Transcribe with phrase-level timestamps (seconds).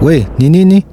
[0.00, 0.84] We, ni?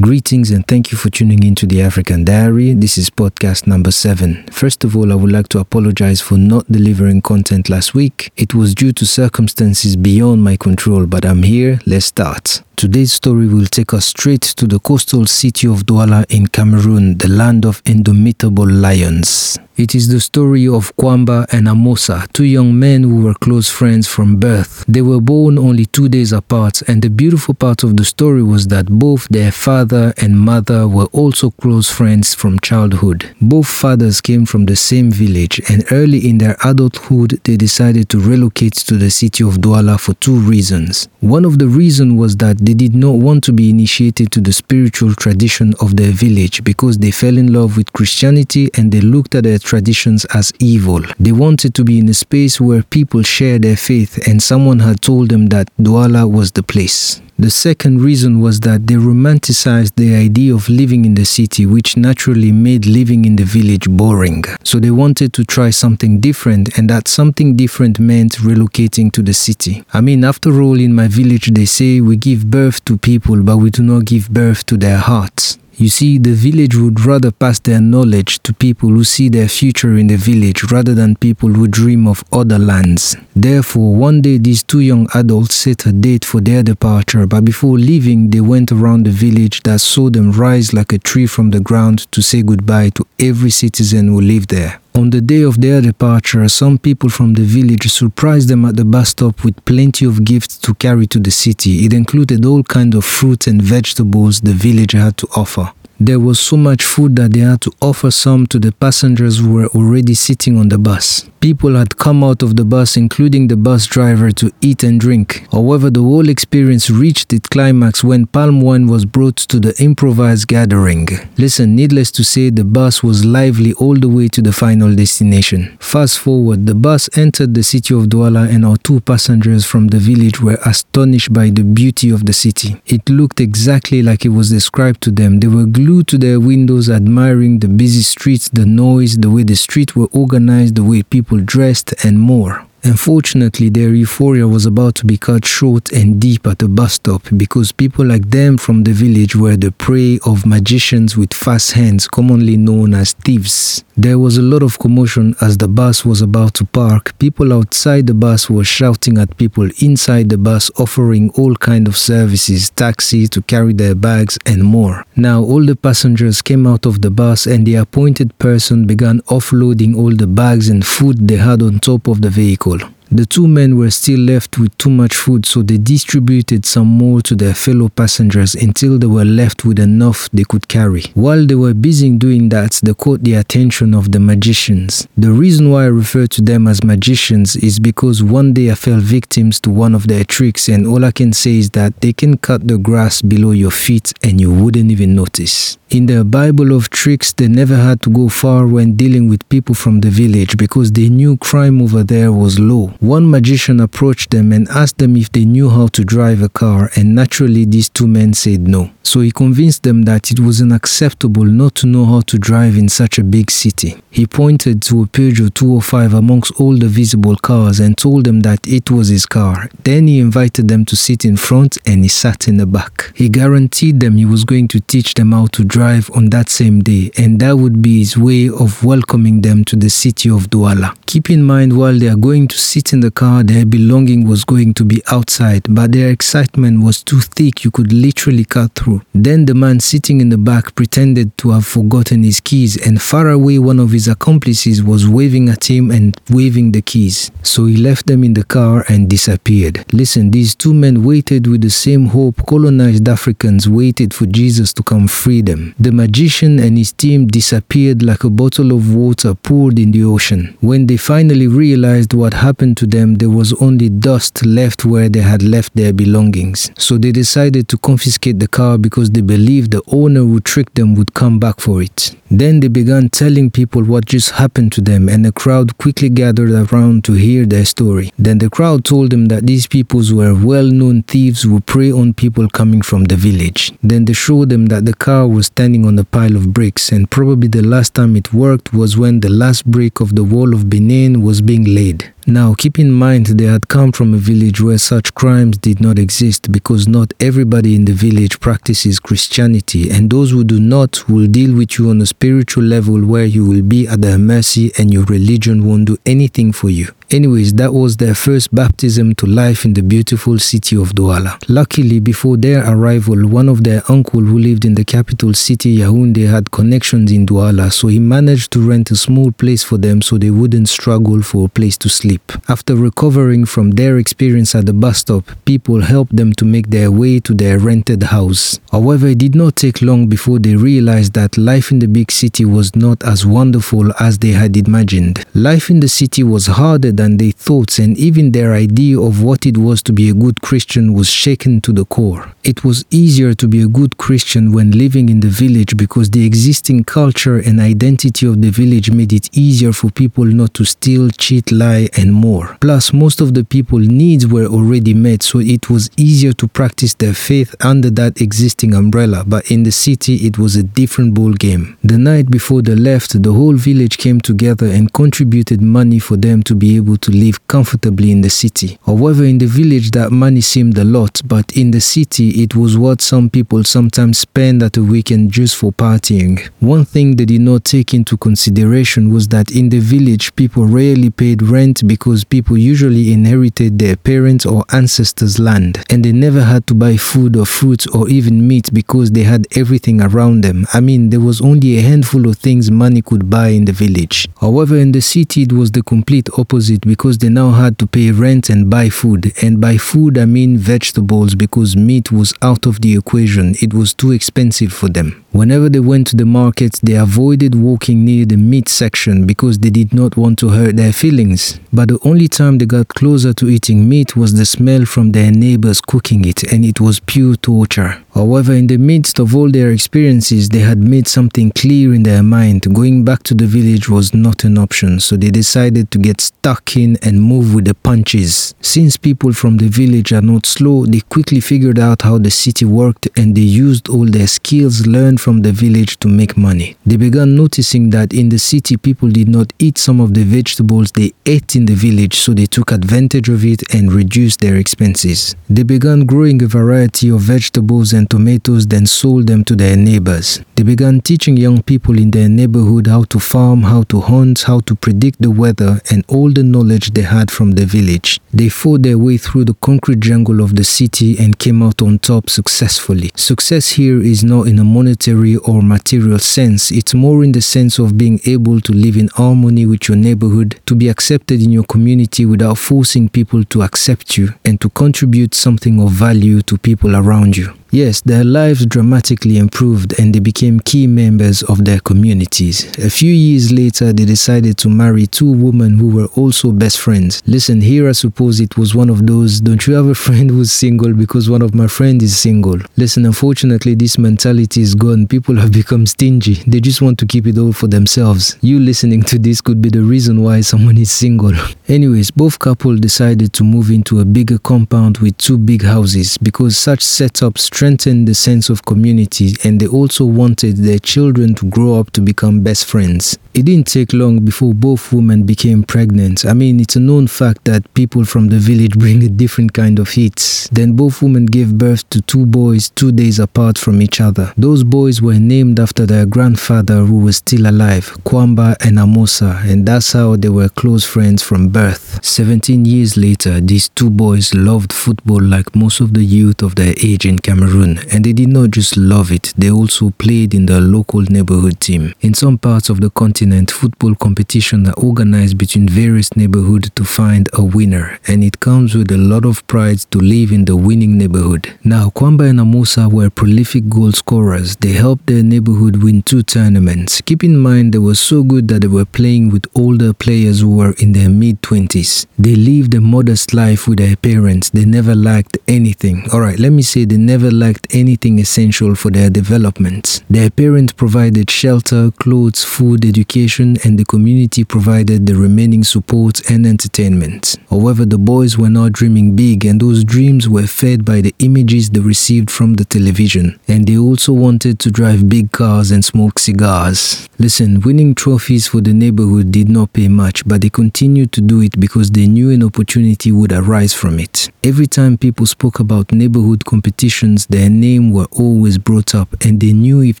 [0.00, 2.72] Greetings and thank you for tuning in to the African Diary.
[2.72, 4.46] This is podcast number seven.
[4.50, 8.32] First of all, I would like to apologize for not delivering content last week.
[8.36, 11.80] It was due to circumstances beyond my control, but I'm here.
[11.84, 12.62] Let's start.
[12.76, 17.28] Today's story will take us straight to the coastal city of Douala in Cameroon, the
[17.28, 19.58] land of indomitable lions.
[19.78, 24.08] It is the story of Kwamba and Amosa, two young men who were close friends
[24.08, 24.84] from birth.
[24.88, 28.66] They were born only two days apart, and the beautiful part of the story was
[28.66, 33.32] that both their father and mother were also close friends from childhood.
[33.40, 38.18] Both fathers came from the same village, and early in their adulthood, they decided to
[38.18, 41.08] relocate to the city of Douala for two reasons.
[41.20, 44.52] One of the reasons was that they did not want to be initiated to the
[44.52, 49.36] spiritual tradition of their village because they fell in love with Christianity and they looked
[49.36, 51.02] at their traditions as evil.
[51.20, 55.02] They wanted to be in a space where people share their faith and someone had
[55.02, 57.20] told them that Douala was the place.
[57.40, 61.96] The second reason was that they romanticized the idea of living in the city, which
[61.96, 64.42] naturally made living in the village boring.
[64.64, 69.34] So they wanted to try something different, and that something different meant relocating to the
[69.34, 69.84] city.
[69.92, 73.58] I mean, after all, in my village, they say we give birth to people, but
[73.58, 75.58] we do not give birth to their hearts.
[75.80, 79.96] You see, the village would rather pass their knowledge to people who see their future
[79.96, 83.16] in the village rather than people who dream of other lands.
[83.36, 87.78] Therefore, one day these two young adults set a date for their departure, but before
[87.78, 91.60] leaving, they went around the village that saw them rise like a tree from the
[91.60, 94.80] ground to say goodbye to every citizen who lived there.
[94.94, 98.84] On the day of their departure, some people from the village surprised them at the
[98.84, 101.84] bus stop with plenty of gifts to carry to the city.
[101.84, 105.72] It included all kinds of fruits and vegetables the village had to offer.
[106.00, 109.52] There was so much food that they had to offer some to the passengers who
[109.52, 111.28] were already sitting on the bus.
[111.40, 115.46] People had come out of the bus, including the bus driver, to eat and drink.
[115.52, 120.48] However, the whole experience reached its climax when palm wine was brought to the improvised
[120.48, 121.06] gathering.
[121.36, 125.76] Listen, needless to say, the bus was lively all the way to the final destination.
[125.80, 129.98] Fast forward, the bus entered the city of Douala, and our two passengers from the
[129.98, 132.82] village were astonished by the beauty of the city.
[132.86, 135.38] It looked exactly like it was described to them.
[135.38, 139.54] They were glued to their windows, admiring the busy streets, the noise, the way the
[139.54, 142.64] streets were organized, the way people dressed, and more.
[142.84, 147.22] Unfortunately, their euphoria was about to be cut short and deep at the bus stop
[147.36, 152.06] because people like them from the village were the prey of magicians with fast hands,
[152.08, 153.84] commonly known as thieves.
[154.00, 157.18] There was a lot of commotion as the bus was about to park.
[157.18, 161.96] People outside the bus were shouting at people inside the bus offering all kind of
[161.96, 165.04] services, taxi to carry their bags and more.
[165.16, 169.96] Now all the passengers came out of the bus and the appointed person began offloading
[169.96, 172.78] all the bags and food they had on top of the vehicle.
[173.10, 177.22] The two men were still left with too much food, so they distributed some more
[177.22, 181.04] to their fellow passengers until they were left with enough they could carry.
[181.14, 185.08] While they were busy doing that, they caught the attention of the magicians.
[185.16, 189.00] The reason why I refer to them as magicians is because one day I fell
[189.00, 192.36] victims to one of their tricks, and all I can say is that they can
[192.36, 195.78] cut the grass below your feet and you wouldn't even notice.
[195.90, 199.74] In their Bible of tricks, they never had to go far when dealing with people
[199.74, 202.92] from the village because they knew crime over there was low.
[203.00, 206.90] One magician approached them and asked them if they knew how to drive a car,
[206.96, 208.90] and naturally, these two men said no.
[209.04, 212.88] So he convinced them that it was unacceptable not to know how to drive in
[212.88, 213.96] such a big city.
[214.10, 218.66] He pointed to a Peugeot 205 amongst all the visible cars and told them that
[218.66, 219.70] it was his car.
[219.84, 223.12] Then he invited them to sit in front and he sat in the back.
[223.14, 226.80] He guaranteed them he was going to teach them how to drive on that same
[226.80, 230.94] day, and that would be his way of welcoming them to the city of Douala.
[231.06, 234.44] Keep in mind, while they are going to sit in the car, their belonging was
[234.44, 239.02] going to be outside, but their excitement was too thick you could literally cut through.
[239.14, 243.28] Then the man sitting in the back pretended to have forgotten his keys, and far
[243.28, 247.30] away, one of his accomplices was waving at him and waving the keys.
[247.42, 249.84] So he left them in the car and disappeared.
[249.92, 254.82] Listen, these two men waited with the same hope colonized Africans waited for Jesus to
[254.82, 255.74] come free them.
[255.78, 260.56] The magician and his team disappeared like a bottle of water poured in the ocean.
[260.60, 265.20] When they finally realized what happened to them, there was only dust left where they
[265.20, 266.70] had left their belongings.
[266.78, 270.94] So they decided to confiscate the car because they believed the owner who tricked them
[270.94, 272.14] would come back for it.
[272.30, 276.50] Then they began telling people what just happened to them, and a crowd quickly gathered
[276.50, 278.12] around to hear their story.
[278.18, 282.12] Then the crowd told them that these peoples were well known thieves who prey on
[282.12, 283.72] people coming from the village.
[283.82, 287.10] Then they showed them that the car was standing on a pile of bricks, and
[287.10, 290.68] probably the last time it worked was when the last brick of the wall of
[290.68, 292.12] Benin was being laid.
[292.26, 295.98] Now, keep in mind they had come from a village where such crimes did not
[295.98, 301.26] exist because not everybody in the village practices Christianity, and those who do not will
[301.26, 304.92] deal with you on a spiritual level where you will be at their mercy and
[304.92, 306.88] your religion won't do anything for you.
[307.10, 311.42] Anyways, that was their first baptism to life in the beautiful city of Douala.
[311.48, 316.28] Luckily, before their arrival, one of their uncle who lived in the capital city Yaoundé
[316.28, 320.18] had connections in Douala, so he managed to rent a small place for them so
[320.18, 322.30] they wouldn't struggle for a place to sleep.
[322.46, 326.90] After recovering from their experience at the bus stop, people helped them to make their
[326.92, 328.60] way to their rented house.
[328.70, 332.44] However, it did not take long before they realized that life in the big city
[332.44, 335.24] was not as wonderful as they had imagined.
[335.32, 339.46] Life in the city was harder than their thoughts and even their idea of what
[339.46, 342.32] it was to be a good Christian was shaken to the core.
[342.42, 346.26] It was easier to be a good Christian when living in the village because the
[346.26, 351.10] existing culture and identity of the village made it easier for people not to steal,
[351.10, 352.56] cheat, lie, and more.
[352.60, 356.94] Plus, most of the people's needs were already met, so it was easier to practice
[356.94, 359.22] their faith under that existing umbrella.
[359.24, 361.78] But in the city, it was a different ball game.
[361.84, 366.42] The night before they left, the whole village came together and contributed money for them
[366.44, 368.78] to be able able to live comfortably in the city.
[368.86, 372.78] However, in the village, that money seemed a lot, but in the city, it was
[372.78, 376.40] what some people sometimes spend at a weekend just for partying.
[376.60, 381.10] One thing they did not take into consideration was that in the village, people rarely
[381.10, 386.66] paid rent because people usually inherited their parents' or ancestors' land, and they never had
[386.68, 390.66] to buy food or fruits or even meat because they had everything around them.
[390.72, 394.26] I mean, there was only a handful of things money could buy in the village.
[394.40, 397.86] However, in the city, it was the complete opposite it because they now had to
[397.86, 399.32] pay rent and buy food.
[399.42, 403.54] And by food, I mean vegetables because meat was out of the equation.
[403.60, 405.24] It was too expensive for them.
[405.30, 409.68] Whenever they went to the market, they avoided walking near the meat section because they
[409.68, 411.60] did not want to hurt their feelings.
[411.70, 415.30] But the only time they got closer to eating meat was the smell from their
[415.30, 418.02] neighbors cooking it, and it was pure torture.
[418.14, 422.22] However, in the midst of all their experiences, they had made something clear in their
[422.22, 422.62] mind.
[422.74, 426.74] Going back to the village was not an option, so they decided to get stuck
[426.74, 428.54] in and move with the punches.
[428.60, 432.64] Since people from the village are not slow, they quickly figured out how the city
[432.64, 436.76] worked and they used all their skills learned from the village to make money.
[436.86, 440.92] They began noticing that in the city, people did not eat some of the vegetables
[440.92, 445.36] they ate in the village, so they took advantage of it and reduced their expenses.
[445.50, 450.40] They began growing a variety of vegetables and tomatoes, then sold them to their neighbors.
[450.56, 454.60] They began teaching young people in their neighborhood how to farm, how to hunt, how
[454.60, 458.20] to predict the weather, and all the knowledge they had from the village.
[458.32, 461.98] They fought their way through the concrete jungle of the city and came out on
[461.98, 463.10] top successfully.
[463.14, 467.78] Success here is not in a monetary or material sense, it's more in the sense
[467.78, 471.64] of being able to live in harmony with your neighborhood, to be accepted in your
[471.64, 476.94] community without forcing people to accept you, and to contribute something of value to people
[476.94, 477.52] around you.
[477.70, 482.64] Yes, their lives dramatically improved and they became key members of their communities.
[482.78, 487.22] A few years later, they decided to marry two women who were also best friends.
[487.26, 490.50] Listen, here I suppose it was one of those don't you have a friend who's
[490.50, 492.58] single because one of my friends is single.
[492.76, 495.06] Listen, unfortunately, this mentality is gone.
[495.06, 496.34] People have become stingy.
[496.46, 498.38] They just want to keep it all for themselves.
[498.40, 501.32] You listening to this could be the reason why someone is single.
[501.68, 506.56] Anyways, both couples decided to move into a bigger compound with two big houses because
[506.56, 511.74] such setups strengthened the sense of community and they also wanted their children to grow
[511.74, 513.18] up to become best friends.
[513.38, 516.26] It didn't take long before both women became pregnant.
[516.26, 519.78] I mean, it's a known fact that people from the village bring a different kind
[519.78, 520.48] of heat.
[520.50, 524.32] Then both women gave birth to two boys two days apart from each other.
[524.36, 529.64] Those boys were named after their grandfather who was still alive, Kwamba and Amosa, and
[529.64, 532.04] that's how they were close friends from birth.
[532.04, 536.74] 17 years later, these two boys loved football like most of the youth of their
[536.82, 537.78] age in Cameroon.
[537.92, 541.94] And they did not just love it, they also played in the local neighborhood team.
[542.00, 546.82] In some parts of the continent, continent football competition are organized between various neighborhoods to
[546.82, 550.56] find a winner, and it comes with a lot of pride to live in the
[550.56, 551.52] winning neighborhood.
[551.62, 554.56] Now, Kwamba and Amosa were prolific goal scorers.
[554.56, 557.02] They helped their neighborhood win two tournaments.
[557.02, 560.56] Keep in mind, they were so good that they were playing with older players who
[560.56, 562.06] were in their mid 20s.
[562.18, 564.48] They lived a modest life with their parents.
[564.50, 566.08] They never lacked anything.
[566.14, 570.02] Alright, let me say they never lacked anything essential for their development.
[570.08, 573.17] Their parents provided shelter, clothes, food, education,
[573.64, 577.36] and the community provided the remaining support and entertainment.
[577.50, 581.70] However, the boys were not dreaming big, and those dreams were fed by the images
[581.70, 583.38] they received from the television.
[583.48, 587.08] And they also wanted to drive big cars and smoke cigars.
[587.18, 591.40] Listen, winning trophies for the neighborhood did not pay much, but they continued to do
[591.40, 594.30] it because they knew an opportunity would arise from it.
[594.44, 599.52] Every time people spoke about neighborhood competitions, their name were always brought up, and they
[599.52, 600.00] knew if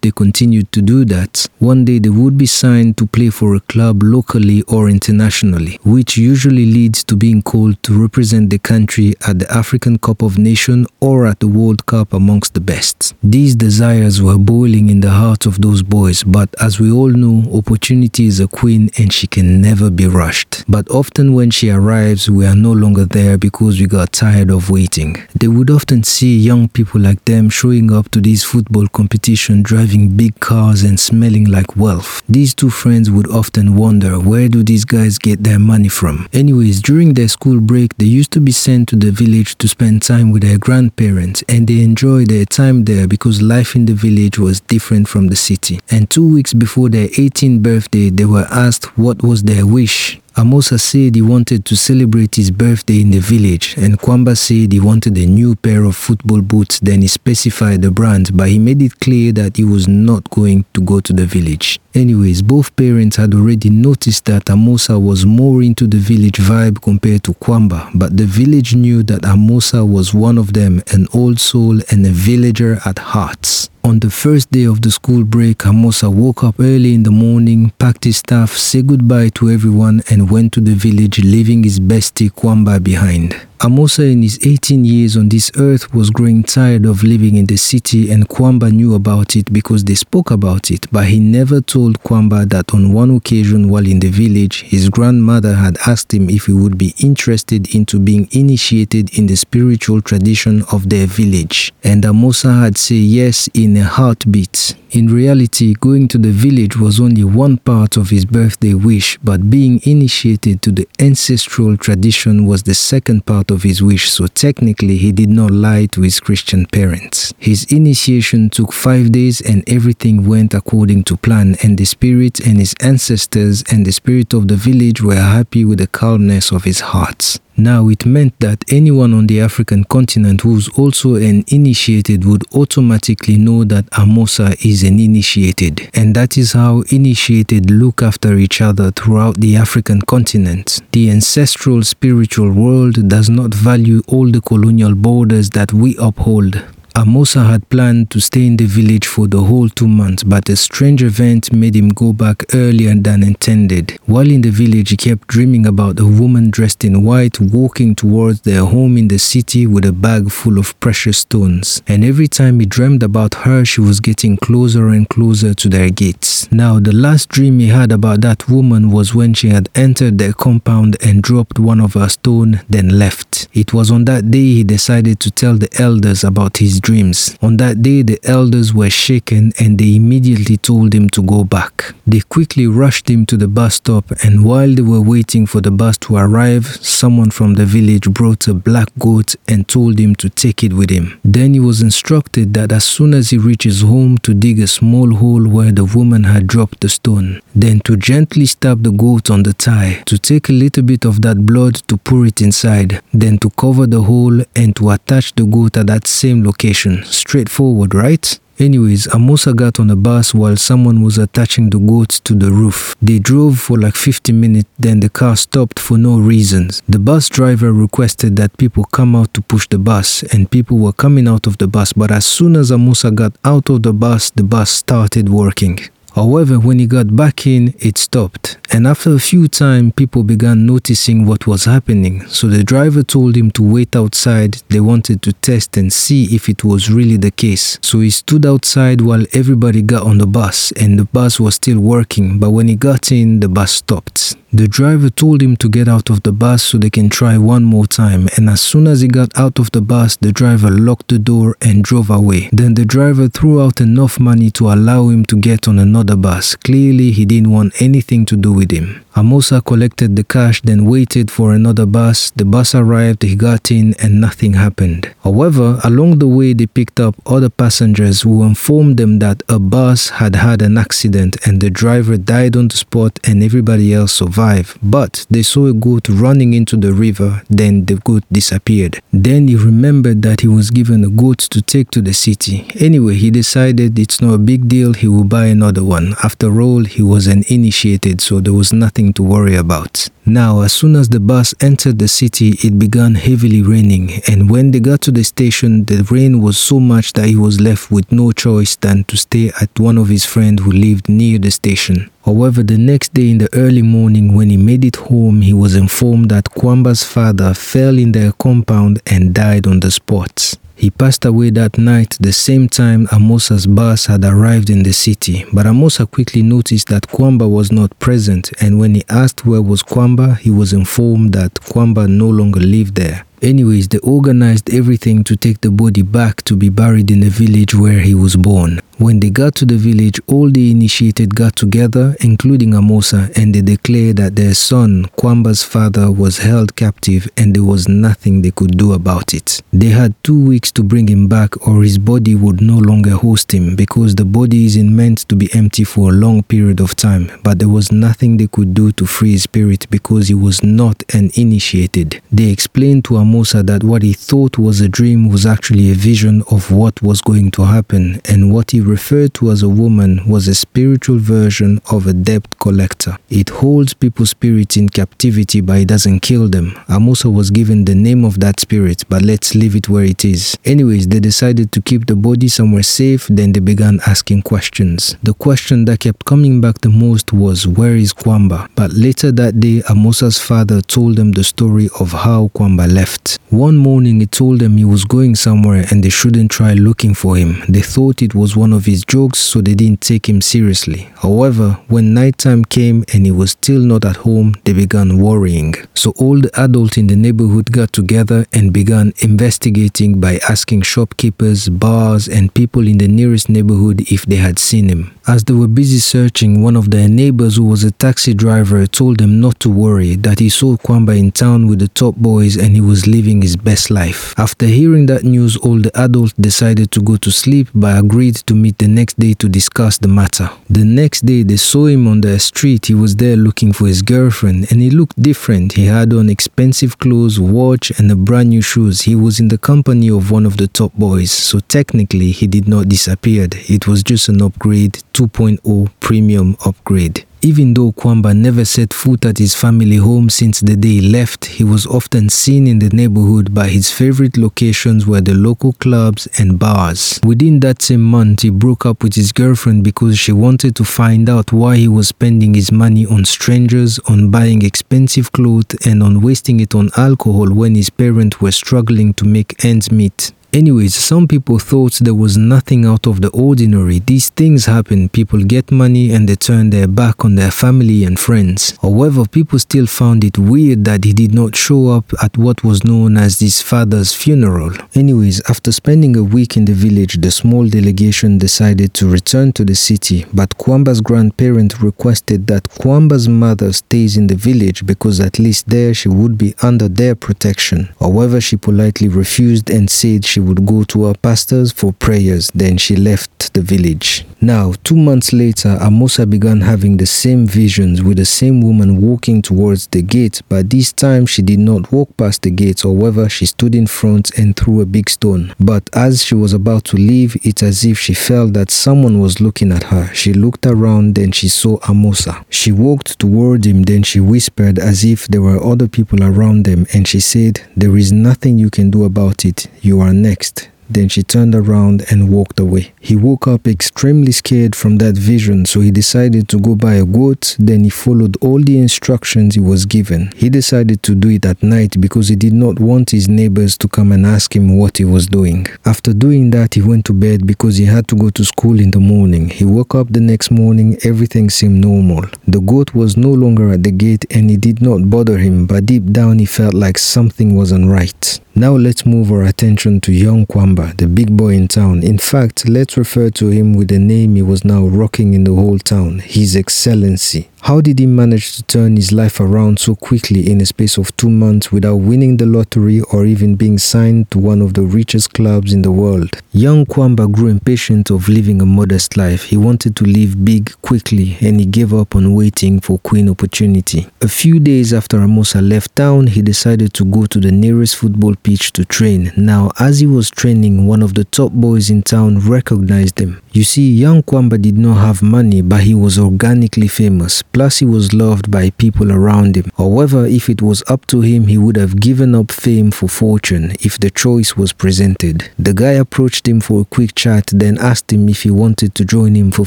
[0.00, 3.60] they continued to do that, one day they would be signed to play for a
[3.60, 9.38] club locally or internationally, which usually leads to being called to represent the country at
[9.38, 13.14] the African Cup of Nations or at the World Cup amongst the best.
[13.22, 17.50] These desires were boiling in the hearts of those boys, but as we all know,
[17.52, 20.64] opportunity is a queen and she can never be rushed.
[20.68, 24.70] But often when she arrives, we are no longer there because we got tired of
[24.70, 25.16] waiting.
[25.34, 30.16] They would often see young people like them showing up to these football competitions driving
[30.16, 32.22] big cars and smelling like wealth.
[32.28, 36.26] These two friends would often wonder where do these guys get their money from?
[36.32, 40.02] Anyways, during their school break, they used to be sent to the village to spend
[40.02, 44.38] time with their grandparents and they enjoyed their time there because life in the village
[44.38, 45.80] was different from the city.
[45.90, 50.20] And two weeks before their 18th birthday, they were asked what was their wish.
[50.38, 54.78] Amosa said he wanted to celebrate his birthday in the village, and Kwamba said he
[54.78, 56.78] wanted a new pair of football boots.
[56.78, 60.64] Then he specified the brand, but he made it clear that he was not going
[60.74, 61.80] to go to the village.
[61.92, 67.24] Anyways, both parents had already noticed that Amosa was more into the village vibe compared
[67.24, 71.80] to Kwamba, but the village knew that Amosa was one of them, an old soul
[71.90, 73.68] and a villager at heart.
[73.88, 77.70] On the first day of the school break, Amosa woke up early in the morning,
[77.78, 82.30] packed his stuff, said goodbye to everyone, and went to the village, leaving his bestie
[82.30, 83.34] Kwamba behind.
[83.60, 87.56] Amosa in his 18 years on this earth was growing tired of living in the
[87.56, 92.00] city and Kwamba knew about it because they spoke about it, but he never told
[92.04, 96.46] Kwamba that on one occasion while in the village, his grandmother had asked him if
[96.46, 101.72] he would be interested into being initiated in the spiritual tradition of their village.
[101.82, 104.76] And Amosa had said yes in a heartbeat.
[104.90, 109.50] In reality, going to the village was only one part of his birthday wish, but
[109.50, 114.96] being initiated to the ancestral tradition was the second part of his wish, so technically
[114.96, 117.34] he did not lie to his Christian parents.
[117.36, 122.56] His initiation took five days and everything went according to plan, and the spirit and
[122.58, 126.80] his ancestors and the spirit of the village were happy with the calmness of his
[126.80, 127.38] heart.
[127.60, 133.36] Now, it meant that anyone on the African continent who's also an initiated would automatically
[133.36, 135.90] know that Amosa is an initiated.
[135.92, 140.80] And that is how initiated look after each other throughout the African continent.
[140.92, 146.62] The ancestral spiritual world does not value all the colonial borders that we uphold.
[146.94, 150.56] Amosa had planned to stay in the village for the whole two months, but a
[150.56, 153.98] strange event made him go back earlier than intended.
[154.06, 158.40] While in the village, he kept dreaming about a woman dressed in white walking towards
[158.40, 161.82] their home in the city with a bag full of precious stones.
[161.86, 165.90] And every time he dreamed about her, she was getting closer and closer to their
[165.90, 166.50] gates.
[166.50, 170.32] Now, the last dream he had about that woman was when she had entered their
[170.32, 173.46] compound and dropped one of her stone, then left.
[173.52, 177.36] It was on that day he decided to tell the elders about his dreams.
[177.42, 181.94] On that day, the elders were shaken and they immediately told him to go back.
[182.06, 185.70] They quickly rushed him to the bus stop, and while they were waiting for the
[185.70, 190.28] bus to arrive, someone from the village brought a black goat and told him to
[190.28, 191.18] take it with him.
[191.24, 195.14] Then he was instructed that as soon as he reaches home to dig a small
[195.14, 199.42] hole where the woman had dropped the stone, then to gently stab the goat on
[199.42, 203.38] the thigh, to take a little bit of that blood to pour it inside, then
[203.38, 206.67] to cover the hole and to attach the goat at that same location.
[207.04, 208.38] Straightforward, right?
[208.58, 212.96] Anyways, Amosa got on a bus while someone was attaching the goats to the roof.
[213.00, 216.82] They drove for like 50 minutes, then the car stopped for no reasons.
[216.88, 220.92] The bus driver requested that people come out to push the bus, and people were
[220.92, 224.30] coming out of the bus, but as soon as Amosa got out of the bus,
[224.30, 225.78] the bus started working.
[226.14, 228.58] However, when he got back in, it stopped.
[228.70, 232.26] And after a few time, people began noticing what was happening.
[232.26, 234.62] So the driver told him to wait outside.
[234.68, 237.78] They wanted to test and see if it was really the case.
[237.82, 241.80] So he stood outside while everybody got on the bus and the bus was still
[241.80, 242.38] working.
[242.38, 244.36] But when he got in, the bus stopped.
[244.50, 247.64] The driver told him to get out of the bus so they can try one
[247.64, 251.08] more time and as soon as he got out of the bus, the driver locked
[251.08, 252.48] the door and drove away.
[252.50, 256.56] Then the driver threw out enough money to allow him to get on another bus.
[256.56, 259.04] Clearly, he didn't want anything to do with him.
[259.14, 262.30] Amosa collected the cash, then waited for another bus.
[262.30, 265.12] The bus arrived, he got in, and nothing happened.
[265.24, 270.10] However, along the way, they picked up other passengers who informed them that a bus
[270.10, 274.37] had had an accident and the driver died on the spot and everybody else survived.
[274.38, 279.00] But they saw a goat running into the river, then the goat disappeared.
[279.12, 282.70] Then he remembered that he was given a goat to take to the city.
[282.78, 286.14] Anyway, he decided it's not a big deal, he will buy another one.
[286.22, 290.08] After all, he was an initiated, so there was nothing to worry about.
[290.28, 294.72] Now, as soon as the bus entered the city, it began heavily raining, and when
[294.72, 298.12] they got to the station, the rain was so much that he was left with
[298.12, 302.10] no choice than to stay at one of his friends who lived near the station.
[302.26, 305.74] However, the next day in the early morning, when he made it home, he was
[305.74, 310.56] informed that Kwamba's father fell in their compound and died on the spot.
[310.78, 315.44] He passed away that night the same time Amosa's bus had arrived in the city,
[315.52, 319.82] but Amosa quickly noticed that Kwamba was not present and when he asked where was
[319.82, 323.24] Kwamba, he was informed that Kwamba no longer lived there.
[323.42, 327.74] Anyways, they organized everything to take the body back to be buried in the village
[327.74, 328.80] where he was born.
[328.98, 333.60] When they got to the village, all the initiated got together, including Amosa, and they
[333.62, 338.76] declared that their son, Kwamba's father, was held captive and there was nothing they could
[338.76, 339.62] do about it.
[339.72, 343.54] They had two weeks to bring him back or his body would no longer host
[343.54, 347.30] him because the body isn't meant to be empty for a long period of time,
[347.44, 351.04] but there was nothing they could do to free his spirit because he was not
[351.14, 352.20] an initiated.
[352.32, 356.42] They explained to Amosa that what he thought was a dream was actually a vision
[356.50, 360.48] of what was going to happen and what he referred to as a woman was
[360.48, 363.16] a spiritual version of a debt collector.
[363.28, 366.70] It holds people's spirits in captivity but it doesn't kill them.
[366.88, 370.56] Amosa was given the name of that spirit, but let's leave it where it is.
[370.64, 375.16] Anyways, they decided to keep the body somewhere safe, then they began asking questions.
[375.22, 378.68] The question that kept coming back the most was, Where is Kwamba?
[378.74, 383.38] But later that day, Amosa's father told them the story of how Kwamba left.
[383.50, 387.36] One morning, he told them he was going somewhere and they shouldn't try looking for
[387.36, 387.62] him.
[387.68, 391.10] They thought it was one of his jokes, so they didn't take him seriously.
[391.16, 395.74] However, when nighttime came and he was still not at home, they began worrying.
[395.94, 401.68] So all the adults in the neighborhood got together and began investigating by asking shopkeepers,
[401.68, 405.17] bars, and people in the nearest neighborhood if they had seen him.
[405.28, 409.18] As they were busy searching, one of their neighbors who was a taxi driver told
[409.18, 412.74] them not to worry, that he saw Kwamba in town with the top boys and
[412.74, 414.32] he was living his best life.
[414.38, 418.54] After hearing that news, all the adults decided to go to sleep but agreed to
[418.54, 420.48] meet the next day to discuss the matter.
[420.70, 422.86] The next day, they saw him on the street.
[422.86, 425.74] He was there looking for his girlfriend and he looked different.
[425.74, 429.02] He had on expensive clothes, watch, and a brand new shoes.
[429.02, 432.66] He was in the company of one of the top boys, so technically he did
[432.66, 433.46] not disappear.
[433.52, 437.26] It was just an upgrade 2.0 premium upgrade.
[437.42, 441.44] Even though Kwamba never set foot at his family home since the day he left,
[441.44, 446.28] he was often seen in the neighborhood but his favorite locations were the local clubs
[446.38, 447.18] and bars.
[447.24, 451.28] Within that same month, he broke up with his girlfriend because she wanted to find
[451.28, 456.20] out why he was spending his money on strangers, on buying expensive clothes, and on
[456.20, 460.32] wasting it on alcohol when his parents were struggling to make ends meet.
[460.50, 463.98] Anyways, some people thought there was nothing out of the ordinary.
[463.98, 465.10] These things happen.
[465.10, 468.72] People get money and they turn their back on their family and friends.
[468.80, 472.82] However, people still found it weird that he did not show up at what was
[472.82, 474.72] known as his father's funeral.
[474.94, 479.66] Anyways, after spending a week in the village, the small delegation decided to return to
[479.66, 485.38] the city, but Kwamba's grandparent requested that Kwamba's mother stays in the village because at
[485.38, 487.90] least there she would be under their protection.
[488.00, 492.48] However, she politely refused and said she she would go to her pastors for prayers.
[492.54, 494.24] Then she left the village.
[494.40, 499.42] Now, two months later, Amosa began having the same visions with the same woman walking
[499.42, 502.82] towards the gate, but this time she did not walk past the gate.
[502.82, 505.54] However, she stood in front and threw a big stone.
[505.58, 509.40] But as she was about to leave, it's as if she felt that someone was
[509.40, 510.14] looking at her.
[510.14, 512.44] She looked around, then she saw Amosa.
[512.48, 516.86] She walked toward him, then she whispered as if there were other people around them,
[516.94, 519.66] and she said, There is nothing you can do about it.
[519.80, 520.68] You are next.
[520.90, 522.92] Then she turned around and walked away.
[523.00, 527.04] He woke up extremely scared from that vision, so he decided to go buy a
[527.04, 527.56] goat.
[527.58, 530.32] Then he followed all the instructions he was given.
[530.36, 533.88] He decided to do it at night because he did not want his neighbors to
[533.88, 535.66] come and ask him what he was doing.
[535.84, 538.90] After doing that, he went to bed because he had to go to school in
[538.90, 539.50] the morning.
[539.50, 542.24] He woke up the next morning, everything seemed normal.
[542.46, 545.86] The goat was no longer at the gate and it did not bother him, but
[545.86, 548.40] deep down he felt like something wasn't right.
[548.58, 552.02] Now let's move our attention to young Kwamba, the big boy in town.
[552.02, 555.54] In fact, let's refer to him with the name he was now rocking in the
[555.54, 557.48] whole town, His Excellency.
[557.62, 561.14] How did he manage to turn his life around so quickly in a space of
[561.16, 565.34] two months without winning the lottery or even being signed to one of the richest
[565.34, 566.30] clubs in the world?
[566.52, 569.44] Young Kwamba grew impatient of living a modest life.
[569.44, 574.06] He wanted to live big quickly and he gave up on waiting for queen opportunity.
[574.22, 578.34] A few days after Amosa left town, he decided to go to the nearest football
[578.36, 579.32] pitch to train.
[579.36, 583.42] Now, as he was training, one of the top boys in town recognized him.
[583.52, 587.42] You see, young Kwamba did not have money, but he was organically famous.
[587.58, 589.72] He was loved by people around him.
[589.76, 593.72] However, if it was up to him, he would have given up fame for fortune
[593.80, 595.50] if the choice was presented.
[595.58, 599.04] The guy approached him for a quick chat, then asked him if he wanted to
[599.04, 599.66] join him for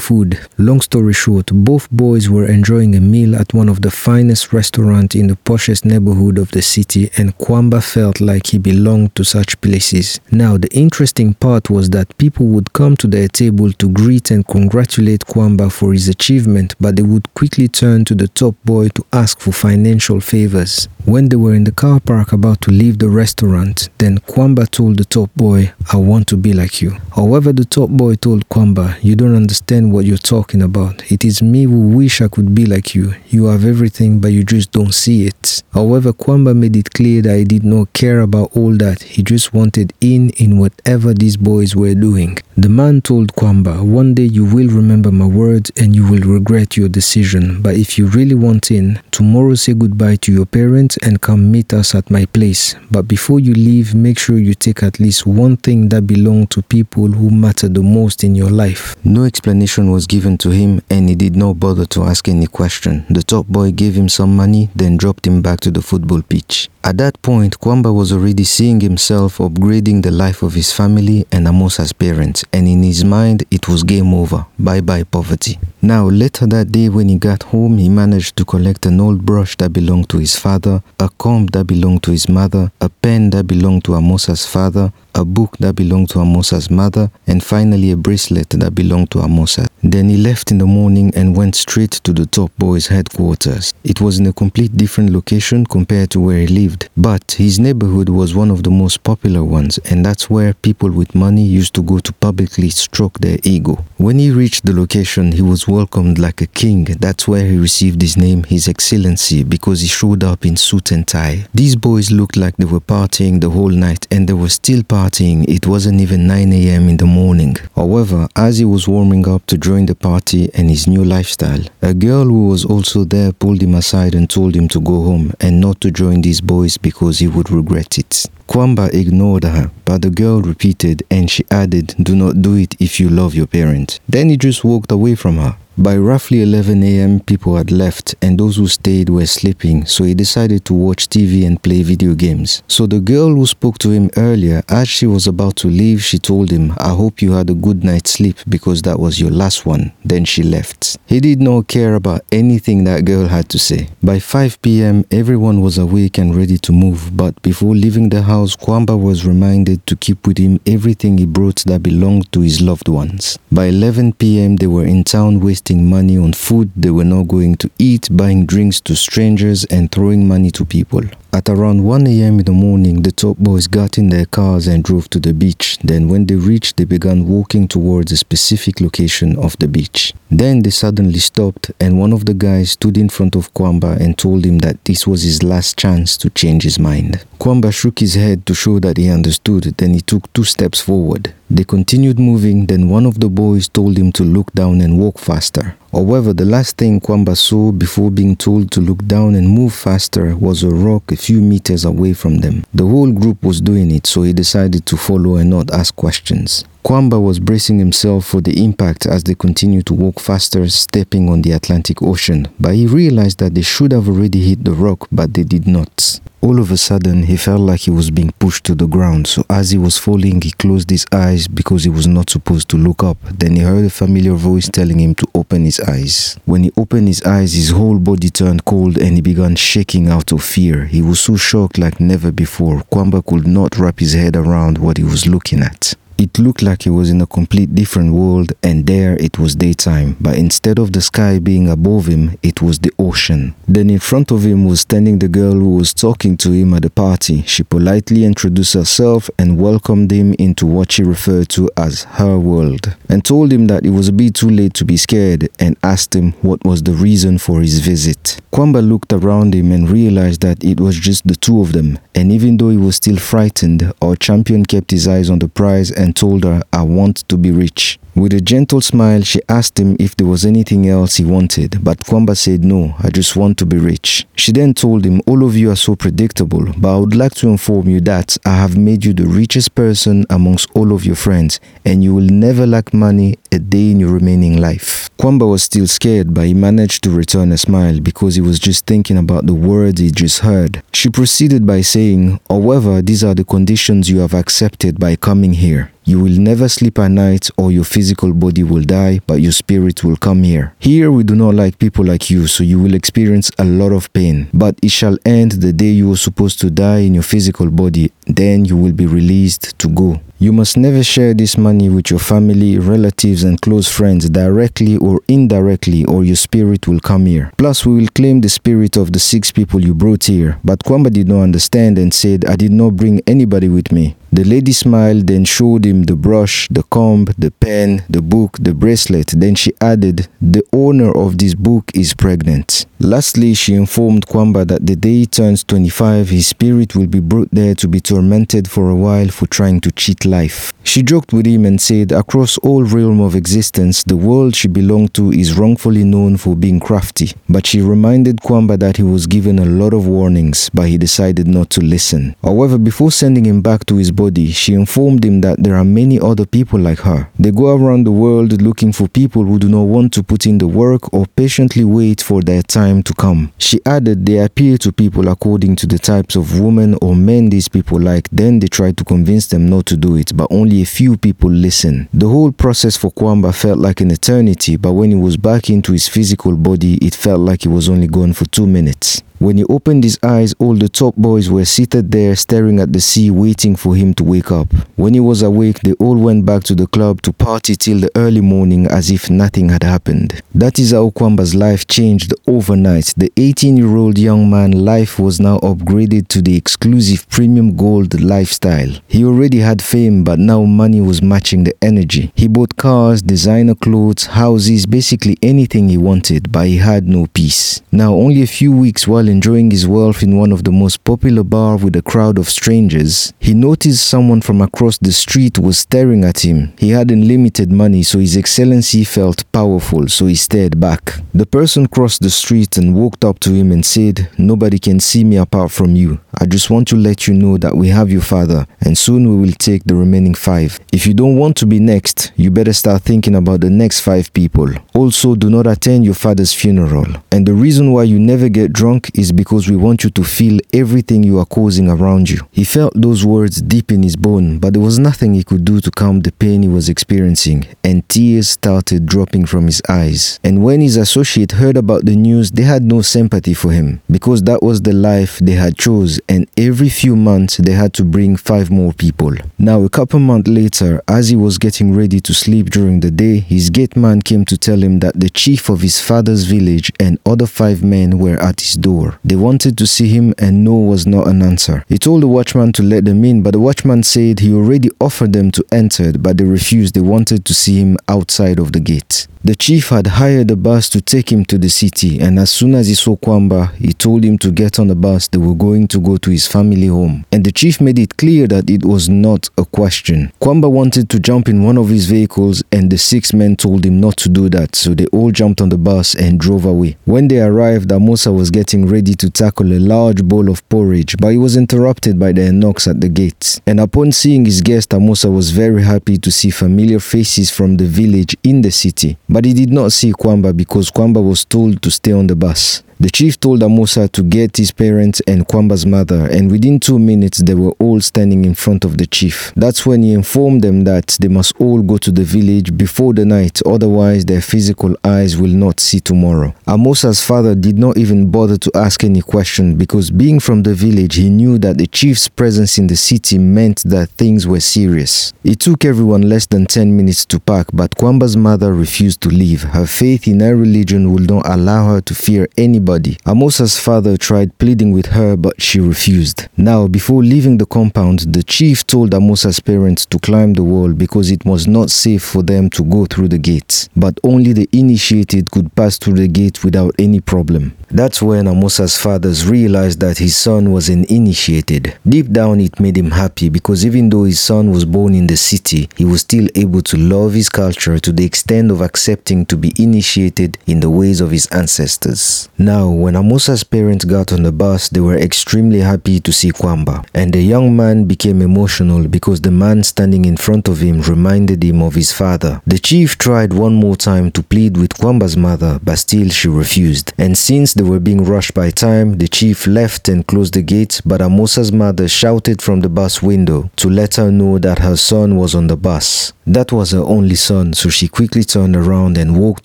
[0.00, 0.40] food.
[0.56, 5.14] Long story short, both boys were enjoying a meal at one of the finest restaurants
[5.14, 9.60] in the poshest neighborhood of the city, and Kwamba felt like he belonged to such
[9.60, 10.18] places.
[10.30, 14.46] Now, the interesting part was that people would come to their table to greet and
[14.48, 19.04] congratulate Kwamba for his achievement, but they would quickly turn to the top boy to
[19.12, 20.88] ask for financial favors.
[21.04, 24.98] When they were in the car park about to leave the restaurant, then Kwamba told
[24.98, 26.92] the top boy, I want to be like you.
[27.16, 31.10] However, the top boy told Kwamba, You don't understand what you're talking about.
[31.10, 33.14] It is me who wish I could be like you.
[33.30, 35.64] You have everything, but you just don't see it.
[35.74, 39.02] However, Kwamba made it clear that he did not care about all that.
[39.02, 42.38] He just wanted in in whatever these boys were doing.
[42.56, 46.76] The man told Kwamba, One day you will remember my words and you will regret
[46.76, 47.61] your decision.
[47.62, 51.72] But if you really want in, tomorrow say goodbye to your parents and come meet
[51.72, 52.74] us at my place.
[52.90, 56.62] But before you leave, make sure you take at least one thing that belongs to
[56.62, 58.96] people who matter the most in your life.
[59.04, 63.06] No explanation was given to him and he did not bother to ask any question.
[63.08, 66.68] The top boy gave him some money, then dropped him back to the football pitch.
[66.84, 71.46] At that point, Kwamba was already seeing himself upgrading the life of his family and
[71.46, 74.46] Amosa's parents, and in his mind, it was game over.
[74.58, 75.60] Bye bye poverty.
[75.80, 79.56] Now, later that day, when he got home, he managed to collect an old brush
[79.58, 83.46] that belonged to his father, a comb that belonged to his mother, a pen that
[83.46, 88.50] belonged to Amosa's father, a book that belonged to Amosa's mother, and finally a bracelet
[88.50, 89.68] that belonged to Amosa.
[89.82, 93.74] Then he left in the morning and went straight to the top boy's headquarters.
[93.84, 98.08] It was in a complete different location compared to where he lived, but his neighborhood
[98.08, 101.82] was one of the most popular ones, and that's where people with money used to
[101.82, 103.84] go to publicly stroke their ego.
[103.98, 106.84] When he reached the location, he was welcomed like a king.
[106.84, 111.06] That's where he received his name, His Excellency, because he showed up in suit and
[111.06, 111.46] tie.
[111.52, 115.01] These boys looked like they were partying the whole night, and they were still partying.
[115.04, 116.88] It wasn't even 9 a.m.
[116.88, 117.56] in the morning.
[117.74, 121.92] However, as he was warming up to join the party and his new lifestyle, a
[121.92, 125.60] girl who was also there pulled him aside and told him to go home and
[125.60, 128.26] not to join these boys because he would regret it.
[128.46, 133.00] Kwamba ignored her, but the girl repeated and she added, Do not do it if
[133.00, 133.98] you love your parents.
[134.08, 135.56] Then he just walked away from her.
[135.78, 140.12] By roughly 11 a.m., people had left, and those who stayed were sleeping, so he
[140.12, 142.62] decided to watch TV and play video games.
[142.68, 146.18] So the girl who spoke to him earlier, as she was about to leave, she
[146.18, 149.64] told him, I hope you had a good night's sleep because that was your last
[149.64, 149.92] one.
[150.04, 150.98] Then she left.
[151.06, 153.88] He did not care about anything that girl had to say.
[154.02, 158.56] By 5 p.m., everyone was awake and ready to move, but before leaving the house,
[158.56, 162.88] Kwamba was reminded to keep with him everything he brought that belonged to his loved
[162.90, 163.38] ones.
[163.50, 167.56] By 11 p.m., they were in town wasting money on food they were not going
[167.56, 171.02] to eat, buying drinks to strangers, and throwing money to people.
[171.34, 172.40] At around 1 a.m.
[172.40, 175.78] in the morning, the top boys got in their cars and drove to the beach.
[175.82, 180.12] Then, when they reached, they began walking towards a specific location of the beach.
[180.30, 184.18] Then they suddenly stopped, and one of the guys stood in front of Kwamba and
[184.18, 187.24] told him that this was his last chance to change his mind.
[187.40, 191.32] Kwamba shook his head to show that he understood, then he took two steps forward.
[191.50, 195.18] They continued moving, then one of the boys told him to look down and walk
[195.18, 195.76] faster.
[195.92, 200.34] However, the last thing Kwamba saw before being told to look down and move faster
[200.34, 202.64] was a rock a few meters away from them.
[202.74, 206.64] The whole group was doing it, so he decided to follow and not ask questions.
[206.84, 211.42] Kwamba was bracing himself for the impact as they continued to walk faster, stepping on
[211.42, 215.32] the Atlantic Ocean, but he realized that they should have already hit the rock, but
[215.32, 216.20] they did not.
[216.40, 219.28] All of a sudden, he felt like he was being pushed to the ground.
[219.28, 222.76] So as he was falling, he closed his eyes because he was not supposed to
[222.76, 223.16] look up.
[223.32, 226.36] Then he heard a familiar voice telling him to open his eyes.
[226.44, 230.32] When he opened his eyes, his whole body turned cold and he began shaking out
[230.32, 230.86] of fear.
[230.86, 232.82] He was so shocked like never before.
[232.90, 235.94] Kwamba could not wrap his head around what he was looking at.
[236.22, 240.16] It looked like he was in a complete different world and there it was daytime,
[240.20, 243.56] but instead of the sky being above him, it was the ocean.
[243.66, 246.82] Then in front of him was standing the girl who was talking to him at
[246.82, 247.42] the party.
[247.42, 252.94] She politely introduced herself and welcomed him into what she referred to as her world
[253.08, 256.14] and told him that it was a bit too late to be scared and asked
[256.14, 258.40] him what was the reason for his visit.
[258.52, 262.30] Kwamba looked around him and realized that it was just the two of them and
[262.30, 266.11] even though he was still frightened, our champion kept his eyes on the prize and
[266.12, 267.98] and told her, I want to be rich.
[268.14, 272.00] With a gentle smile, she asked him if there was anything else he wanted, but
[272.00, 274.26] Kwamba said, No, I just want to be rich.
[274.36, 277.48] She then told him, All of you are so predictable, but I would like to
[277.48, 281.58] inform you that I have made you the richest person amongst all of your friends,
[281.86, 285.08] and you will never lack money a day in your remaining life.
[285.18, 288.84] Kwamba was still scared, but he managed to return a smile because he was just
[288.84, 290.82] thinking about the words he just heard.
[290.92, 295.92] She proceeded by saying, However, these are the conditions you have accepted by coming here.
[296.04, 300.02] You will never sleep at night or your physical body will die, but your spirit
[300.02, 300.74] will come here.
[300.80, 304.12] Here we do not like people like you, so you will experience a lot of
[304.12, 304.48] pain.
[304.52, 308.10] But it shall end the day you are supposed to die in your physical body,
[308.26, 310.20] then you will be released to go.
[310.42, 315.20] You must never share this money with your family, relatives, and close friends directly or
[315.28, 317.52] indirectly, or your spirit will come here.
[317.58, 320.58] Plus, we will claim the spirit of the six people you brought here.
[320.64, 324.16] But Kwamba did not understand and said, I did not bring anybody with me.
[324.32, 328.72] The lady smiled, then showed him the brush, the comb, the pen, the book, the
[328.72, 329.26] bracelet.
[329.36, 332.86] Then she added, The owner of this book is pregnant.
[332.98, 337.50] Lastly, she informed Kwamba that the day he turns 25, his spirit will be brought
[337.52, 340.70] there to be tormented for a while for trying to cheat life.
[340.84, 345.14] She joked with him and said, Across all realm of existence, the world she belonged
[345.14, 347.30] to is wrongfully known for being crafty.
[347.48, 351.46] But she reminded Kwamba that he was given a lot of warnings, but he decided
[351.48, 352.34] not to listen.
[352.42, 356.20] However, before sending him back to his body, she informed him that there are many
[356.20, 357.28] other people like her.
[357.38, 360.58] They go around the world looking for people who do not want to put in
[360.58, 363.52] the work or patiently wait for their time to come.
[363.56, 367.68] She added they appeal to people according to the types of women or men these
[367.68, 370.86] people like, then they tried to convince them not to do it, but only a
[370.86, 372.08] few people listened.
[372.12, 375.92] The whole process for Kwamba felt like an eternity, but when he was back into
[375.92, 379.22] his physical body, it felt like he was only gone for two minutes.
[379.42, 383.00] When he opened his eyes, all the top boys were seated there staring at the
[383.00, 384.72] sea waiting for him to wake up.
[384.94, 388.10] When he was awake, they all went back to the club to party till the
[388.14, 390.40] early morning as if nothing had happened.
[390.54, 393.14] That is how Kwamba's life changed overnight.
[393.16, 398.92] The 18-year-old young man life was now upgraded to the exclusive premium gold lifestyle.
[399.08, 402.30] He already had fame, but now money was matching the energy.
[402.36, 407.82] He bought cars, designer clothes, houses, basically anything he wanted, but he had no peace.
[407.90, 411.42] Now, only a few weeks while enjoying his wealth in one of the most popular
[411.42, 416.22] bars with a crowd of strangers, he noticed someone from across the street was staring
[416.22, 416.72] at him.
[416.78, 421.14] He had unlimited money, so his excellency felt powerful, so he stared back.
[421.34, 425.24] The person crossed the street and walked up to him and said, Nobody can see
[425.24, 426.20] me apart from you.
[426.38, 429.36] I just want to let you know that we have your father, and soon we
[429.36, 430.78] will take the remaining five.
[430.92, 434.32] If you don't want to be next, you better start thinking about the next five
[434.32, 434.68] people.
[434.94, 437.06] Also, do not attend your father's funeral.
[437.30, 440.58] And the reason why you never get drunk is because we want you to feel
[440.74, 442.40] everything you are causing around you.
[442.50, 445.80] He felt those words deep in his bone, but there was nothing he could do
[445.80, 450.40] to calm the pain he was experiencing, and tears started dropping from his eyes.
[450.42, 454.42] And when his associate heard about the news, they had no sympathy for him because
[454.42, 458.36] that was the life they had chose, and every few months they had to bring
[458.36, 459.32] five more people.
[459.56, 463.38] Now, a couple months later, as he was getting ready to sleep during the day,
[463.38, 467.20] his gate man came to tell him that the chief of his father's village and
[467.24, 469.11] other five men were at his door.
[469.24, 471.84] They wanted to see him and no was not an answer.
[471.88, 475.32] He told the watchman to let them in, but the watchman said he already offered
[475.32, 476.94] them to enter, but they refused.
[476.94, 479.26] They wanted to see him outside of the gate.
[479.44, 482.76] The chief had hired a bus to take him to the city, and as soon
[482.76, 485.26] as he saw Kwamba, he told him to get on the bus.
[485.26, 487.24] They were going to go to his family home.
[487.32, 490.30] And the chief made it clear that it was not a question.
[490.40, 494.00] Kwamba wanted to jump in one of his vehicles, and the six men told him
[494.00, 496.96] not to do that, so they all jumped on the bus and drove away.
[497.04, 501.30] When they arrived, Amosa was getting ready to tackle a large bowl of porridge, but
[501.30, 503.60] he was interrupted by the knocks at the gate.
[503.66, 507.86] And upon seeing his guest, Amosa was very happy to see familiar faces from the
[507.86, 509.16] village in the city.
[509.32, 512.82] But he did not see Kwamba because Kwamba was told to stay on the bus.
[513.02, 517.38] The chief told Amosa to get his parents and Kwamba's mother, and within two minutes
[517.38, 519.52] they were all standing in front of the chief.
[519.56, 523.24] That's when he informed them that they must all go to the village before the
[523.24, 526.54] night, otherwise their physical eyes will not see tomorrow.
[526.68, 531.16] Amosa's father did not even bother to ask any question because being from the village,
[531.16, 535.32] he knew that the chief's presence in the city meant that things were serious.
[535.42, 539.64] It took everyone less than 10 minutes to pack, but Kwamba's mother refused to leave.
[539.64, 542.91] Her faith in her religion would not allow her to fear anybody.
[543.26, 546.48] Amosa's father tried pleading with her, but she refused.
[546.56, 551.30] Now, before leaving the compound, the chief told Amosa's parents to climb the wall because
[551.30, 553.88] it was not safe for them to go through the gates.
[553.96, 557.76] But only the initiated could pass through the gate without any problem.
[557.90, 561.94] That's when Amosa's fathers realized that his son was an initiated.
[562.08, 565.36] Deep down, it made him happy because even though his son was born in the
[565.36, 569.58] city, he was still able to love his culture to the extent of accepting to
[569.58, 572.48] be initiated in the ways of his ancestors.
[572.56, 577.04] Now, when Amosa's parents got on the bus, they were extremely happy to see Kwamba,
[577.14, 581.62] and the young man became emotional because the man standing in front of him reminded
[581.62, 582.60] him of his father.
[582.66, 587.12] The chief tried one more time to plead with Kwamba's mother, but still she refused.
[587.18, 591.00] And since they were being rushed by time, the chief left and closed the gate,
[591.04, 595.36] but Amosa's mother shouted from the bus window to let her know that her son
[595.36, 596.32] was on the bus.
[596.46, 599.64] That was her only son, so she quickly turned around and walked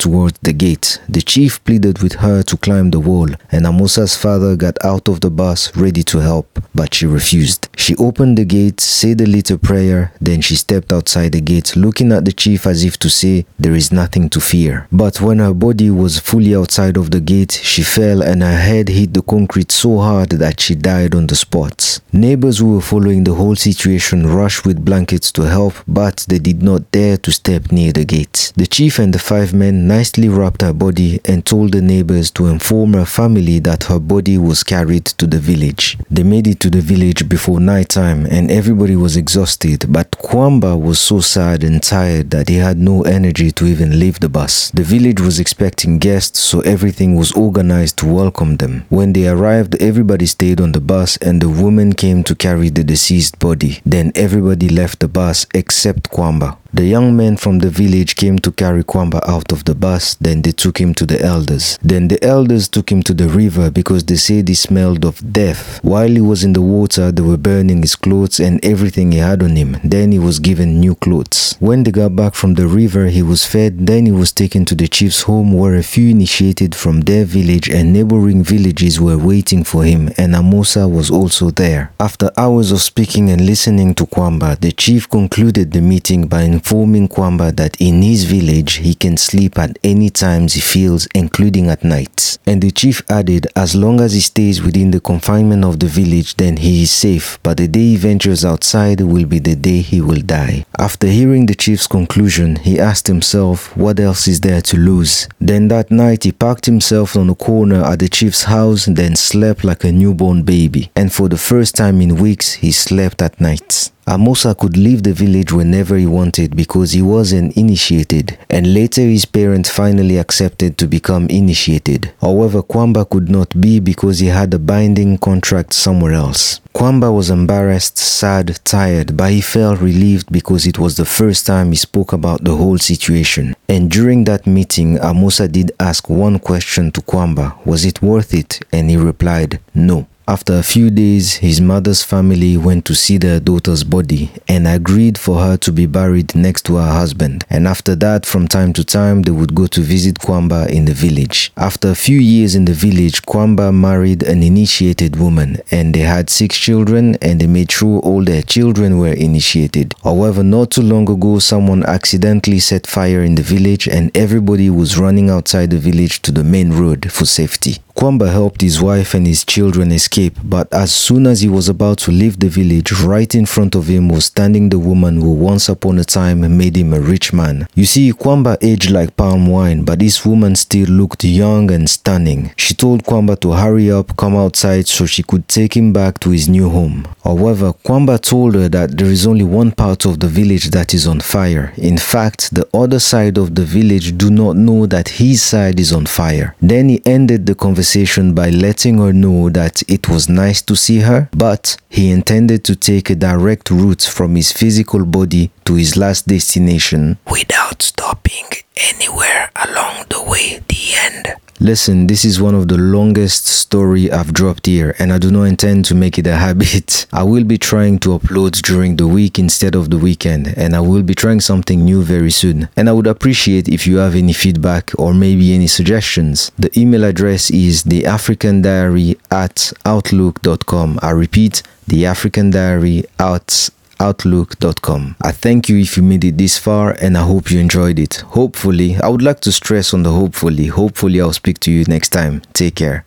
[0.00, 1.00] towards the gate.
[1.08, 5.20] The chief pleaded with her to climb the wall, and Amosa's father got out of
[5.20, 7.68] the bus ready to help, but she refused.
[7.76, 12.12] She opened the gate, said a little prayer, then she stepped outside the gate, looking
[12.12, 14.86] at the chief as if to say, There is nothing to fear.
[14.92, 18.88] But when her body was fully outside of the gate, she fell and her head
[18.88, 22.00] hit the concrete so hard that she died on the spot.
[22.12, 26.62] Neighbors who were following the whole situation rushed with blankets to help, but they did
[26.62, 28.52] not dare to step near the gate.
[28.56, 32.46] The chief and the five men nicely wrapped her body and told the neighbors to
[32.46, 35.98] inform her family that her body was carried to the village.
[36.10, 40.78] They made it to the village before night time and everybody was exhausted, but Kwamba
[40.80, 44.70] was so sad and tired that he had no energy to even leave the bus.
[44.72, 48.84] The village was expecting guests, so everything was organized to welcome them.
[48.88, 52.84] When they arrived, everybody stayed on the bus and the woman came to carry the
[52.84, 53.80] deceased body.
[53.84, 56.56] Then everybody left the bus except Kwamba.
[56.70, 60.42] The young men from the village came to carry Kwamba out of the bus, then
[60.42, 61.78] they took him to the elders.
[61.82, 65.82] Then the elders took him to the river because they said he smelled of death.
[65.82, 69.42] While he was in the water, they were burning his clothes and everything he had
[69.42, 69.78] on him.
[69.82, 71.56] Then he was given new clothes.
[71.58, 74.74] When they got back from the river, he was fed, then he was taken to
[74.74, 79.64] the chief's home where a few initiated from their village and neighboring villages were waiting
[79.64, 81.92] for him and Amosa was also there.
[81.98, 87.06] After hours of speaking and listening to Kwamba, the chief concluded the meeting by informing
[87.06, 91.84] Kwamba that in his village he can sleep at any times he feels, including at
[91.84, 92.36] night.
[92.46, 96.34] And the chief added, as long as he stays within the confinement of the village,
[96.34, 100.00] then he is safe, but the day he ventures outside will be the day he
[100.00, 100.64] will die.
[100.76, 105.28] After hearing the chief's conclusion, he asked himself, what else is there to lose?
[105.40, 109.62] Then that night he packed himself on a corner at the chief's house, then slept
[109.62, 110.90] like a newborn baby.
[110.96, 113.92] And for the first time in weeks, he slept at night.
[114.08, 118.72] Uh, Amosa could leave the village whenever he wanted because he was an initiated, and
[118.72, 122.10] later his parents finally accepted to become initiated.
[122.20, 126.60] However, Kwamba could not be because he had a binding contract somewhere else.
[126.74, 131.70] Kwamba was embarrassed, sad, tired, but he felt relieved because it was the first time
[131.70, 133.54] he spoke about the whole situation.
[133.68, 138.60] And during that meeting, Amosa did ask one question to Kwamba Was it worth it?
[138.72, 140.06] And he replied, No.
[140.28, 145.16] After a few days, his mother's family went to see their daughter's body and agreed
[145.16, 147.46] for her to be buried next to her husband.
[147.48, 150.92] And after that, from time to time, they would go to visit Kwamba in the
[150.92, 151.50] village.
[151.56, 156.28] After a few years in the village, Kwamba married an initiated woman and they had
[156.28, 159.94] six children and they made sure all their children were initiated.
[160.04, 164.98] However, not too long ago, someone accidentally set fire in the village and everybody was
[164.98, 167.78] running outside the village to the main road for safety.
[167.98, 171.98] Kwamba helped his wife and his children escape, but as soon as he was about
[171.98, 175.68] to leave the village, right in front of him was standing the woman who once
[175.68, 177.66] upon a time made him a rich man.
[177.74, 182.52] You see, Kwamba aged like palm wine, but this woman still looked young and stunning.
[182.56, 186.30] She told Kwamba to hurry up, come outside so she could take him back to
[186.30, 187.04] his new home.
[187.24, 191.08] However, Kwamba told her that there is only one part of the village that is
[191.08, 191.72] on fire.
[191.76, 195.92] In fact, the other side of the village do not know that his side is
[195.92, 196.54] on fire.
[196.62, 200.76] Then he ended the conversation conversation by letting her know that it was nice to
[200.76, 205.74] see her, but he intended to take a direct route from his physical body to
[205.74, 208.44] his last destination without stopping
[208.76, 210.60] anywhere along the way.
[210.68, 211.47] The end.
[211.60, 215.42] Listen, this is one of the longest story I've dropped here and I do not
[215.42, 217.06] intend to make it a habit.
[217.12, 220.80] I will be trying to upload during the week instead of the weekend and I
[220.80, 222.68] will be trying something new very soon.
[222.76, 226.52] And I would appreciate if you have any feedback or maybe any suggestions.
[226.58, 231.00] The email address is theafricandiary at outlook.com.
[231.02, 235.16] I repeat, theafricandiary at outlook.com.
[235.22, 238.16] I thank you if you made it this far and I hope you enjoyed it.
[238.16, 240.66] Hopefully, I would like to stress on the hopefully.
[240.66, 242.42] Hopefully, I'll speak to you next time.
[242.52, 243.04] Take care.